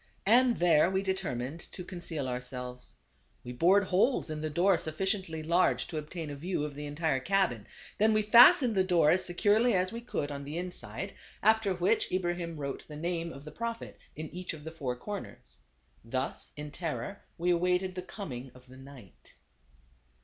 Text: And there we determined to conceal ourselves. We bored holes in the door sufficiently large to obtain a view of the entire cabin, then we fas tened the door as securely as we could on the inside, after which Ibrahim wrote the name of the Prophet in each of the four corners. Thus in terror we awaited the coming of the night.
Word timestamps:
And 0.25 0.57
there 0.57 0.89
we 0.89 1.03
determined 1.03 1.59
to 1.73 1.83
conceal 1.85 2.27
ourselves. 2.27 2.95
We 3.43 3.51
bored 3.51 3.83
holes 3.83 4.31
in 4.31 4.41
the 4.41 4.49
door 4.49 4.79
sufficiently 4.79 5.43
large 5.43 5.85
to 5.85 5.99
obtain 5.99 6.31
a 6.31 6.35
view 6.35 6.63
of 6.63 6.73
the 6.73 6.87
entire 6.87 7.19
cabin, 7.19 7.67
then 7.99 8.11
we 8.11 8.23
fas 8.23 8.61
tened 8.61 8.73
the 8.73 8.83
door 8.83 9.11
as 9.11 9.23
securely 9.23 9.75
as 9.75 9.91
we 9.91 10.01
could 10.01 10.31
on 10.31 10.43
the 10.43 10.57
inside, 10.57 11.13
after 11.43 11.75
which 11.75 12.11
Ibrahim 12.11 12.57
wrote 12.57 12.87
the 12.87 12.97
name 12.97 13.31
of 13.31 13.43
the 13.45 13.51
Prophet 13.51 13.95
in 14.15 14.33
each 14.33 14.55
of 14.55 14.63
the 14.63 14.71
four 14.71 14.95
corners. 14.95 15.59
Thus 16.03 16.49
in 16.57 16.71
terror 16.71 17.21
we 17.37 17.51
awaited 17.51 17.93
the 17.93 18.01
coming 18.01 18.49
of 18.55 18.65
the 18.65 18.77
night. 18.77 19.35